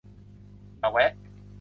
[0.79, 1.11] อย่าแวะ